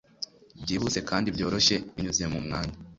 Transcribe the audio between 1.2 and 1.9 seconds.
byoroshye